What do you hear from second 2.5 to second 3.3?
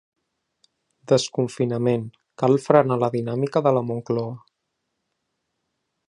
frenar la